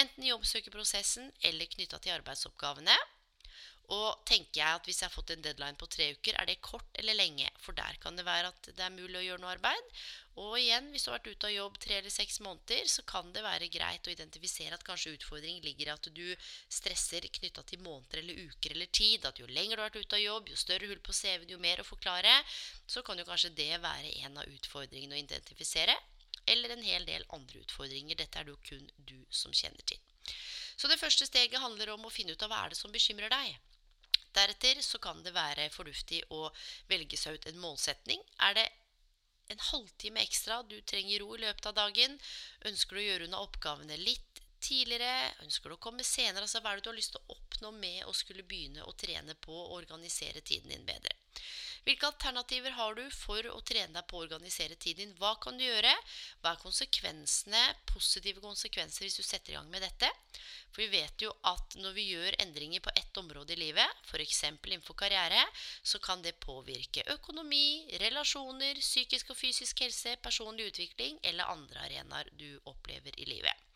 Enten 0.00 0.26
i 0.26 0.30
jobbsøkerprosessen 0.32 1.32
eller 1.50 1.70
knytta 1.74 2.00
til 2.02 2.16
arbeidsoppgavene. 2.18 2.96
Og 3.90 4.20
tenker 4.28 4.60
jeg 4.60 4.78
at 4.78 4.86
hvis 4.86 5.00
jeg 5.02 5.08
har 5.08 5.14
fått 5.16 5.32
en 5.34 5.42
deadline 5.42 5.78
på 5.78 5.88
tre 5.90 6.12
uker, 6.14 6.36
er 6.38 6.46
det 6.46 6.60
kort 6.62 6.98
eller 7.00 7.16
lenge? 7.18 7.48
For 7.58 7.74
der 7.74 7.96
kan 8.02 8.14
det 8.18 8.26
være 8.28 8.52
at 8.52 8.68
det 8.70 8.84
er 8.86 8.94
mulig 8.94 9.18
å 9.18 9.24
gjøre 9.24 9.42
noe 9.42 9.56
arbeid. 9.56 9.88
Og 10.40 10.54
igjen, 10.56 10.86
hvis 10.92 11.04
du 11.04 11.10
har 11.10 11.18
vært 11.18 11.34
ute 11.34 11.48
av 11.48 11.52
jobb 11.52 11.74
tre 11.82 11.96
eller 11.98 12.12
seks 12.12 12.38
måneder, 12.40 12.86
så 12.88 13.02
kan 13.08 13.28
det 13.34 13.42
være 13.44 13.68
greit 13.72 14.06
å 14.08 14.12
identifisere 14.12 14.76
at 14.76 14.84
kanskje 14.86 15.12
utfordringen 15.18 15.64
ligger 15.66 15.90
i 15.90 15.92
at 15.92 16.08
du 16.16 16.24
stresser 16.72 17.26
knytta 17.28 17.64
til 17.68 17.82
måneder 17.84 18.22
eller 18.22 18.46
uker 18.48 18.72
eller 18.72 18.88
tid. 18.88 19.26
At 19.28 19.42
jo 19.42 19.48
lenger 19.50 19.76
du 19.76 19.82
har 19.82 19.90
vært 19.90 20.06
ute 20.06 20.16
av 20.16 20.24
jobb, 20.24 20.48
jo 20.48 20.62
større 20.62 20.88
hull 20.88 21.02
på 21.04 21.16
CV-en, 21.16 21.52
jo 21.52 21.60
mer 21.60 21.82
å 21.82 21.88
forklare. 21.88 22.32
Så 22.88 23.04
kan 23.04 23.20
jo 23.20 23.28
kanskje 23.28 23.52
det 23.58 23.74
være 23.84 24.14
en 24.24 24.40
av 24.40 24.48
utfordringene 24.48 25.18
å 25.18 25.20
identifisere. 25.20 25.98
Eller 26.48 26.72
en 26.72 26.88
hel 26.88 27.04
del 27.04 27.26
andre 27.36 27.60
utfordringer. 27.60 28.16
Dette 28.16 28.40
er 28.40 28.48
det 28.48 28.56
jo 28.56 28.62
kun 28.70 28.88
du 28.96 29.18
som 29.28 29.52
kjenner 29.52 29.84
til. 29.84 30.00
Så 30.80 30.88
det 30.88 30.96
første 30.96 31.28
steget 31.28 31.60
handler 31.60 31.92
om 31.92 32.08
å 32.08 32.14
finne 32.14 32.32
ut 32.32 32.46
av 32.46 32.48
hva 32.48 32.64
er 32.64 32.72
det 32.72 32.80
som 32.80 32.94
bekymrer 32.94 33.28
deg. 33.28 33.58
Deretter 34.32 34.80
så 34.80 34.96
kan 35.02 35.20
det 35.26 35.34
være 35.34 35.68
fornuftig 35.74 36.22
å 36.32 36.46
velge 36.88 37.18
seg 37.18 37.36
ut 37.36 37.48
en 37.50 37.60
målsetning. 37.60 38.22
Er 38.46 38.56
det 38.56 38.70
en 39.50 39.64
halvtime 39.70 40.22
ekstra 40.22 40.62
du 40.62 40.78
trenger 40.82 41.22
ro 41.22 41.34
i 41.36 41.42
løpet 41.44 41.70
av 41.70 41.76
dagen? 41.78 42.16
Ønsker 42.70 42.96
du 42.96 43.02
å 43.02 43.08
gjøre 43.08 43.30
unna 43.30 43.42
oppgavene 43.46 43.98
litt 44.00 44.44
tidligere? 44.62 45.32
Ønsker 45.44 45.70
du 45.70 45.76
å 45.76 45.82
komme 45.82 46.06
senere? 46.06 46.44
Altså, 46.46 46.60
hva 46.62 46.72
er 46.72 46.80
det 46.80 46.86
du 46.86 46.92
har 46.92 46.98
lyst 47.00 47.16
til 47.16 47.22
å 47.24 47.36
oppnå 47.36 47.72
med 47.76 48.04
å 48.06 48.14
skulle 48.16 48.46
begynne 48.46 48.86
å 48.86 48.94
trene 48.98 49.36
på 49.40 49.56
å 49.56 49.74
organisere 49.78 50.44
tiden 50.44 50.72
din 50.74 50.86
bedre? 50.88 51.16
Hvilke 51.86 52.10
alternativer 52.10 52.74
har 52.76 52.96
du 52.98 53.06
for 53.14 53.46
å 53.48 53.60
trene 53.64 53.94
deg 53.94 54.04
på 54.08 54.18
å 54.18 54.24
organisere 54.26 54.76
tiden 54.76 55.06
din? 55.06 55.14
Hva 55.16 55.32
kan 55.40 55.56
du 55.56 55.64
gjøre? 55.64 55.92
Hva 56.42 56.52
er 56.52 56.60
konsekvensene, 56.60 57.62
positive 57.88 58.42
konsekvenser 58.44 59.06
hvis 59.06 59.16
du 59.16 59.24
setter 59.24 59.54
i 59.54 59.56
gang 59.56 59.70
med 59.72 59.80
dette? 59.86 60.10
For 60.70 60.84
vi 60.84 60.90
vet 61.00 61.24
jo 61.24 61.32
at 61.48 61.78
når 61.80 61.96
vi 61.96 62.04
gjør 62.10 62.36
endringer 62.44 62.84
på 62.84 62.92
ett 63.00 63.16
område 63.22 63.56
i 63.56 63.62
livet, 63.62 63.96
f.eks. 64.04 64.42
innenfor 64.50 64.98
karriere, 64.98 65.40
så 65.82 65.98
kan 66.04 66.20
det 66.22 66.36
påvirke 66.44 67.06
økonomi, 67.16 67.88
relasjoner, 68.02 68.78
psykisk 68.84 69.32
og 69.32 69.40
fysisk 69.40 69.80
helse, 69.86 70.14
personlig 70.22 70.68
utvikling 70.74 71.18
eller 71.32 71.48
andre 71.48 71.88
arenaer 71.88 72.30
du 72.36 72.60
opplever 72.70 73.16
i 73.16 73.26
livet. 73.32 73.66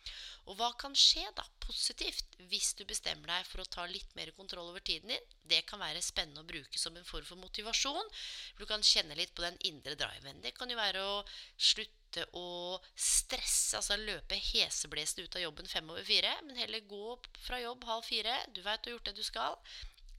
Og 0.45 0.57
hva 0.59 0.67
kan 0.77 0.93
skje 0.97 1.23
da 1.37 1.43
positivt 1.63 2.35
hvis 2.51 2.73
du 2.77 2.83
bestemmer 2.85 3.31
deg 3.31 3.47
for 3.49 3.63
å 3.63 3.69
ta 3.75 3.85
litt 3.89 4.11
mer 4.17 4.29
kontroll 4.37 4.69
over 4.69 4.83
tiden 4.85 5.09
din? 5.09 5.31
Det 5.41 5.63
kan 5.69 5.81
være 5.81 6.03
spennende 6.05 6.43
å 6.43 6.49
bruke 6.49 6.81
som 6.81 6.97
en 6.97 7.07
form 7.07 7.25
for 7.25 7.41
motivasjon. 7.41 8.11
Du 8.59 8.65
kan 8.69 8.85
kjenne 8.85 9.17
litt 9.17 9.33
på 9.33 9.45
den 9.45 9.57
indre 9.65 9.97
driven. 9.97 10.43
Det 10.43 10.53
kan 10.57 10.69
jo 10.69 10.77
være 10.77 11.01
å 11.01 11.15
slutte 11.57 12.27
å 12.37 12.77
stresse, 12.93 13.79
altså 13.79 13.97
løpe 13.99 14.37
heseblesende 14.51 15.25
ut 15.25 15.39
av 15.39 15.45
jobben 15.47 15.67
fem 15.71 15.89
over 15.89 16.05
fire, 16.07 16.37
men 16.45 16.61
heller 16.61 16.85
gå 16.87 17.17
fra 17.41 17.59
jobb 17.63 17.89
halv 17.89 18.05
fire. 18.07 18.37
Du 18.53 18.61
veit 18.61 18.85
du 18.85 18.91
har 18.91 18.99
gjort 18.99 19.09
det 19.09 19.17
du 19.17 19.25
skal. 19.25 19.57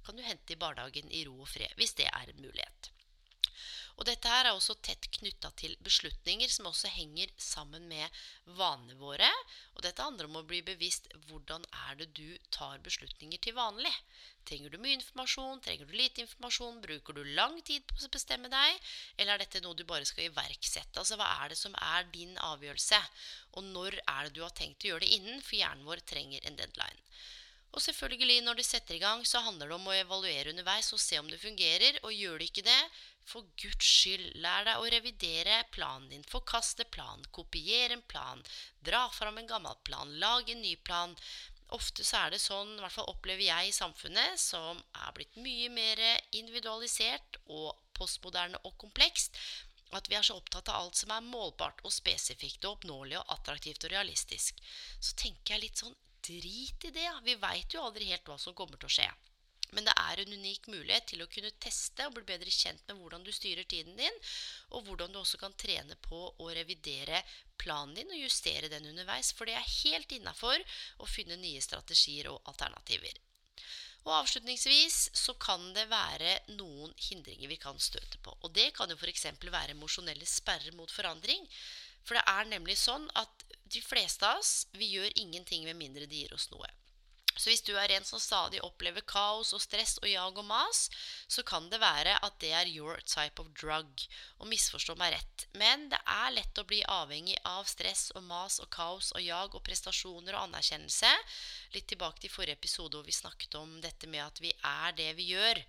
Kan 0.07 0.19
du 0.19 0.27
hente 0.27 0.55
i 0.55 0.61
barnehagen 0.61 1.09
i 1.15 1.25
ro 1.27 1.39
og 1.39 1.51
fred, 1.55 1.73
hvis 1.79 1.97
det 1.99 2.11
er 2.11 2.35
en 2.35 2.43
mulighet. 2.43 2.91
Og 3.97 4.05
dette 4.05 4.29
her 4.29 4.45
er 4.45 4.53
også 4.53 4.75
tett 4.85 5.07
knytta 5.17 5.49
til 5.57 5.73
beslutninger 5.85 6.51
som 6.53 6.69
også 6.69 6.91
henger 6.93 7.31
sammen 7.41 7.87
med 7.89 8.19
vanene 8.59 8.97
våre. 9.01 9.29
Og 9.75 9.85
dette 9.87 10.05
handler 10.05 10.29
om 10.29 10.37
å 10.43 10.45
bli 10.49 10.61
bevisst 10.67 11.09
hvordan 11.29 11.65
er 11.89 11.97
det 12.03 12.11
du 12.19 12.37
tar 12.53 12.83
beslutninger 12.85 13.41
til 13.41 13.57
vanlig. 13.57 13.93
Trenger 14.47 14.75
du 14.75 14.79
mye 14.83 14.99
informasjon? 14.99 15.63
Trenger 15.65 15.89
du 15.89 15.97
lite 15.97 16.23
informasjon? 16.27 16.83
Bruker 16.85 17.17
du 17.17 17.23
lang 17.39 17.57
tid 17.67 17.87
på 17.89 17.97
å 17.97 18.13
bestemme 18.13 18.53
deg? 18.53 18.77
Eller 19.17 19.35
er 19.35 19.43
dette 19.47 19.65
noe 19.65 19.79
du 19.79 19.87
bare 19.89 20.07
skal 20.07 20.29
iverksette? 20.29 21.01
Altså 21.01 21.17
hva 21.17 21.31
er 21.41 21.55
det 21.55 21.59
som 21.63 21.75
er 21.81 22.07
din 22.13 22.37
avgjørelse? 22.53 23.01
Og 23.57 23.65
når 23.73 23.97
er 24.05 24.29
det 24.29 24.37
du 24.37 24.45
har 24.45 24.55
tenkt 24.61 24.85
å 24.85 24.93
gjøre 24.93 25.07
det 25.07 25.17
innen? 25.17 25.41
For 25.41 25.57
hjernen 25.57 25.89
vår 25.89 26.05
trenger 26.05 26.45
en 26.45 26.61
deadline. 26.61 27.03
Og 27.75 27.83
selvfølgelig, 27.83 28.41
når 28.47 28.59
du 28.59 28.63
setter 28.65 28.97
i 28.97 29.03
gang, 29.03 29.25
så 29.27 29.43
handler 29.45 29.69
det 29.69 29.77
om 29.77 29.89
å 29.91 29.97
evaluere 29.97 30.53
underveis 30.53 30.93
og 30.97 31.03
se 31.03 31.19
om 31.21 31.29
det 31.31 31.41
fungerer. 31.43 31.99
Og 32.05 32.15
gjør 32.15 32.39
det 32.41 32.49
ikke 32.51 32.67
det, 32.69 32.79
for 33.27 33.49
Guds 33.61 33.89
skyld, 33.91 34.31
lær 34.43 34.65
deg 34.69 34.81
å 34.81 34.89
revidere 34.95 35.59
planen 35.75 36.09
din. 36.13 36.25
Forkaste 36.31 36.87
planen, 36.95 37.27
kopiere 37.35 37.99
en 37.99 38.07
plan, 38.07 38.43
dra 38.87 39.07
fram 39.13 39.41
en 39.41 39.51
gammel 39.51 39.77
plan, 39.89 40.15
lag 40.23 40.49
en 40.51 40.63
ny 40.63 40.77
plan. 40.89 41.17
Ofte 41.75 42.07
så 42.07 42.23
er 42.23 42.37
det 42.37 42.41
sånn, 42.41 42.77
i 42.77 42.83
hvert 42.85 42.95
fall 42.95 43.11
opplever 43.11 43.43
jeg 43.49 43.69
i 43.69 43.75
samfunnet, 43.75 44.39
som 44.39 44.79
er 45.03 45.15
blitt 45.17 45.35
mye 45.43 45.69
mer 45.75 46.03
individualisert 46.39 47.41
og 47.51 47.75
postmoderne 47.99 48.61
og 48.63 48.77
komplekst, 48.79 49.35
at 49.97 50.09
vi 50.11 50.17
er 50.19 50.25
så 50.27 50.37
opptatt 50.39 50.69
av 50.71 50.85
alt 50.85 50.99
som 50.99 51.13
er 51.15 51.27
målbart 51.27 51.83
og 51.87 51.95
spesifikt 51.95 52.65
og 52.67 52.79
oppnåelig 52.79 53.19
og 53.21 53.37
attraktivt 53.37 53.87
og 53.87 53.95
realistisk. 53.95 54.59
Så 55.01 55.15
tenker 55.19 55.57
jeg 55.57 55.67
litt 55.67 55.83
sånn 55.83 55.95
drit 56.27 56.85
i 56.89 56.93
det. 56.95 57.09
Vi 57.25 57.39
veit 57.41 57.75
jo 57.75 57.85
aldri 57.87 58.11
helt 58.11 58.27
hva 58.29 58.39
som 58.41 58.55
kommer 58.55 58.81
til 58.81 58.91
å 58.91 58.97
skje. 58.99 59.09
Men 59.75 59.87
det 59.89 59.95
er 59.99 60.23
en 60.23 60.35
unik 60.39 60.69
mulighet 60.71 61.09
til 61.11 61.23
å 61.25 61.29
kunne 61.31 61.51
teste 61.63 62.07
og 62.07 62.15
bli 62.15 62.25
bedre 62.29 62.53
kjent 62.55 62.85
med 62.87 63.01
hvordan 63.01 63.25
du 63.27 63.33
styrer 63.35 63.67
tiden 63.67 63.97
din, 63.99 64.21
og 64.71 64.87
hvordan 64.87 65.13
du 65.13 65.19
også 65.21 65.41
kan 65.43 65.57
trene 65.59 65.99
på 66.07 66.21
å 66.39 66.51
revidere 66.55 67.23
planen 67.59 67.97
din 67.99 68.13
og 68.15 68.23
justere 68.23 68.71
den 68.73 68.87
underveis, 68.93 69.33
for 69.35 69.49
det 69.49 69.57
er 69.59 69.73
helt 69.83 70.13
innafor 70.15 70.63
å 71.03 71.11
finne 71.11 71.39
nye 71.41 71.63
strategier 71.65 72.31
og 72.31 72.53
alternativer. 72.53 73.19
Og 74.07 74.13
Avslutningsvis 74.21 74.97
så 75.19 75.35
kan 75.43 75.73
det 75.75 75.89
være 75.91 76.37
noen 76.55 76.93
hindringer 77.09 77.51
vi 77.51 77.59
kan 77.59 77.79
støte 77.83 78.21
på. 78.23 78.37
Og 78.47 78.53
Det 78.55 78.69
kan 78.77 78.91
jo 78.91 78.95
f.eks. 78.95 79.27
være 79.43 79.75
emosjonelle 79.75 80.29
sperrer 80.31 80.77
mot 80.79 80.93
forandring. 80.95 81.43
For 82.07 82.19
det 82.19 82.25
er 82.31 82.51
nemlig 82.55 82.79
sånn 82.79 83.09
at 83.19 83.47
de 83.67 83.83
fleste 83.83 84.27
av 84.27 84.41
oss 84.41 84.67
vi 84.79 84.93
gjør 84.95 85.11
ingenting 85.19 85.67
med 85.67 85.79
mindre 85.79 86.07
de 86.07 86.23
gir 86.23 86.35
oss 86.37 86.51
noe. 86.53 86.71
Så 87.37 87.51
hvis 87.51 87.65
du 87.67 87.75
er 87.77 87.93
en 87.93 88.05
som 88.07 88.21
stadig 88.21 88.63
opplever 88.65 89.05
kaos 89.05 89.53
og 89.53 89.61
stress 89.61 89.99
og 90.01 90.09
jag 90.09 90.39
og 90.41 90.47
mas, 90.49 90.87
så 91.29 91.45
kan 91.45 91.69
det 91.73 91.83
være 91.83 92.15
at 92.25 92.39
det 92.41 92.53
er 92.57 92.71
your 92.71 93.03
type 93.05 93.43
of 93.43 93.51
drug. 93.61 94.07
Og 94.41 94.49
misforstå 94.49 94.97
meg 94.97 95.13
rett. 95.19 95.45
Men 95.53 95.91
det 95.93 96.01
er 96.09 96.33
lett 96.33 96.63
å 96.63 96.65
bli 96.69 96.81
avhengig 96.89 97.37
av 97.45 97.69
stress 97.69 98.09
og 98.17 98.25
mas 98.31 98.57
og 98.65 98.71
kaos 98.73 99.13
og 99.13 99.21
jag 99.21 99.53
og 99.53 99.65
prestasjoner 99.69 100.33
og 100.33 100.49
anerkjennelse. 100.49 101.13
Litt 101.77 101.91
tilbake 101.93 102.25
til 102.25 102.33
forrige 102.33 102.57
episode 102.57 102.97
hvor 102.97 103.05
vi 103.05 103.19
snakket 103.19 103.61
om 103.61 103.79
dette 103.85 104.09
med 104.09 104.25
at 104.25 104.41
vi 104.41 104.55
er 104.57 104.97
det 104.97 105.13
vi 105.21 105.31
gjør. 105.35 105.61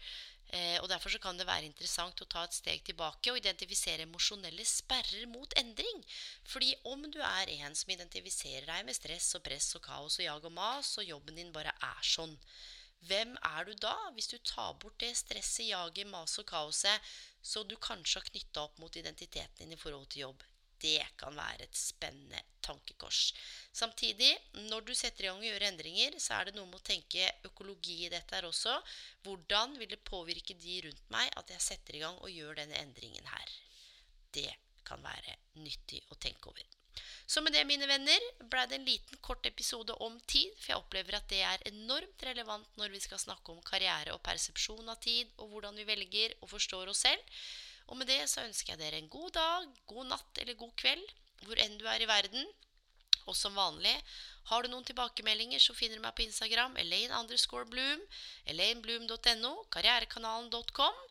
Eh, 0.55 0.77
og 0.79 0.87
Derfor 0.87 1.11
så 1.11 1.19
kan 1.19 1.37
det 1.37 1.47
være 1.47 1.67
interessant 1.67 2.21
å 2.23 2.29
ta 2.31 2.45
et 2.47 2.55
steg 2.55 2.83
tilbake 2.87 3.33
og 3.33 3.39
identifisere 3.41 4.05
emosjonelle 4.07 4.63
sperrer 4.67 5.27
mot 5.27 5.53
endring. 5.59 6.03
Fordi 6.47 6.71
om 6.87 7.03
du 7.11 7.19
er 7.19 7.51
en 7.57 7.75
som 7.75 7.91
identifiserer 7.91 8.69
deg 8.69 8.87
med 8.87 8.95
stress 8.95 9.33
og 9.35 9.43
press 9.43 9.73
og 9.75 9.83
kaos 9.89 10.19
og 10.21 10.27
jag 10.27 10.49
og 10.49 10.55
mas, 10.55 10.95
og 10.97 11.09
jobben 11.09 11.35
din 11.35 11.53
bare 11.55 11.75
er 11.75 12.03
sånn, 12.15 12.37
hvem 13.07 13.35
er 13.45 13.67
du 13.67 13.73
da, 13.83 13.95
hvis 14.15 14.31
du 14.31 14.37
tar 14.39 14.73
bort 14.81 14.97
det 15.03 15.13
stresset, 15.19 15.67
jaget, 15.69 16.07
maset 16.09 16.41
og 16.41 16.49
kaoset, 16.49 17.11
så 17.43 17.63
du 17.63 17.75
kanskje 17.77 18.21
har 18.21 18.29
knytta 18.31 18.63
opp 18.63 18.79
mot 18.81 18.95
identiteten 18.95 19.65
din 19.65 19.75
i 19.75 19.81
forhold 19.81 20.07
til 20.09 20.29
jobb? 20.29 20.47
Det 20.81 21.01
kan 21.17 21.35
være 21.35 21.65
et 21.65 21.77
spennende 21.77 22.39
tankekors. 22.61 23.33
Samtidig, 23.73 24.29
når 24.69 24.85
du 24.85 24.93
setter 24.97 25.25
i 25.25 25.29
gang 25.29 25.41
og 25.41 25.47
gjør 25.47 25.67
endringer, 25.69 26.17
så 26.21 26.37
er 26.37 26.49
det 26.49 26.55
noe 26.57 26.69
med 26.69 26.79
å 26.81 26.87
tenke 26.91 27.31
økologi 27.49 28.03
i 28.05 28.11
dette 28.13 28.37
her 28.37 28.47
også. 28.49 28.75
Hvordan 29.25 29.77
vil 29.81 29.89
det 29.93 30.03
påvirke 30.05 30.57
de 30.61 30.79
rundt 30.87 31.13
meg 31.13 31.31
at 31.39 31.53
jeg 31.55 31.65
setter 31.69 31.97
i 31.97 32.03
gang 32.05 32.17
og 32.21 32.33
gjør 32.33 32.59
denne 32.61 32.81
endringen 32.81 33.29
her? 33.33 33.53
Det 34.37 34.49
kan 34.87 35.01
være 35.03 35.39
nyttig 35.63 36.03
å 36.13 36.19
tenke 36.21 36.51
over. 36.51 36.65
Så 37.27 37.41
med 37.43 37.53
det, 37.53 37.65
mine 37.67 37.87
venner, 37.89 38.23
ble 38.49 38.63
det 38.69 38.77
en 38.79 38.87
liten 38.87 39.19
kort 39.21 39.45
episode 39.45 39.93
om 40.03 40.15
tid, 40.31 40.53
for 40.57 40.71
jeg 40.71 40.81
opplever 40.81 41.17
at 41.17 41.27
det 41.29 41.41
er 41.45 41.65
enormt 41.69 42.23
relevant 42.25 42.79
når 42.79 42.93
vi 42.95 43.01
skal 43.03 43.21
snakke 43.21 43.53
om 43.53 43.63
karriere 43.67 44.15
og 44.15 44.23
persepsjon 44.25 44.87
av 44.89 45.01
tid, 45.03 45.29
og 45.37 45.51
hvordan 45.51 45.77
vi 45.77 45.85
velger 45.89 46.37
og 46.39 46.51
forstår 46.55 46.93
oss 46.93 47.03
selv. 47.05 47.35
Og 47.87 47.99
med 47.99 48.09
det 48.11 48.21
så 48.27 48.43
ønsker 48.43 48.73
jeg 48.73 48.81
dere 48.81 49.01
en 49.01 49.11
god 49.11 49.31
dag, 49.37 49.67
god 49.87 50.09
natt 50.11 50.41
eller 50.41 50.59
god 50.59 50.73
kveld, 50.79 51.05
hvor 51.45 51.59
enn 51.63 51.77
du 51.79 51.85
er 51.87 52.03
i 52.03 52.09
verden. 52.09 52.47
Og 53.27 53.35
som 53.35 53.55
vanlig, 53.59 53.95
har 54.51 54.63
du 54.63 54.71
noen 54.71 54.85
tilbakemeldinger, 54.87 55.59
så 55.59 55.75
finner 55.75 55.99
du 55.99 56.03
meg 56.05 56.15
på 56.15 56.23
Instagram, 56.23 56.77
Elaine 56.79 57.15
underscore 57.19 57.67
Bloom, 57.67 58.03
elainebloom.no, 58.47 59.53
karrierekanalen.com. 59.75 61.01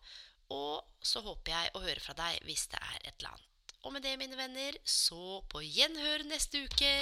Og 0.56 1.04
så 1.04 1.20
håper 1.26 1.52
jeg 1.52 1.74
å 1.74 1.84
høre 1.84 2.00
fra 2.00 2.16
deg 2.16 2.40
hvis 2.48 2.68
det 2.72 2.80
er 2.80 2.98
et 3.02 3.14
eller 3.18 3.34
annet. 3.34 3.52
Og 3.86 3.92
med 3.94 4.02
det, 4.02 4.16
mine 4.18 4.38
venner, 4.38 4.78
så 4.82 5.42
på 5.52 5.62
gjenhør 5.62 6.26
neste 6.26 6.64
uke. 6.66 6.96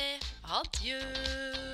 Adjø. 0.58 1.73